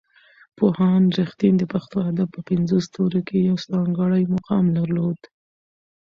[0.57, 5.19] پوهاند رښتین د پښتو ادب په پنځو ستورو کې یو ځانګړی مقام درلود.